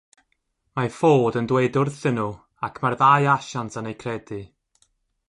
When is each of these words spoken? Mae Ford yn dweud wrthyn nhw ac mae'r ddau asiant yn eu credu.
Mae 0.77 0.87
Ford 0.99 1.37
yn 1.41 1.49
dweud 1.51 1.77
wrthyn 1.81 2.17
nhw 2.21 2.25
ac 2.69 2.81
mae'r 2.87 2.97
ddau 3.03 3.29
asiant 3.35 3.79
yn 3.83 3.91
eu 3.93 3.95
credu. 4.05 4.41